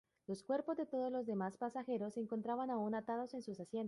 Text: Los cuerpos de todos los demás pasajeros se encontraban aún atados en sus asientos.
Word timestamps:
Los 0.25 0.41
cuerpos 0.41 0.77
de 0.77 0.87
todos 0.87 1.11
los 1.11 1.27
demás 1.27 1.57
pasajeros 1.57 2.15
se 2.15 2.21
encontraban 2.21 2.71
aún 2.71 2.95
atados 2.95 3.35
en 3.35 3.43
sus 3.43 3.59
asientos. 3.59 3.79